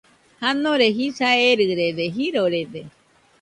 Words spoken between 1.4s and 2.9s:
erɨrede, jirorede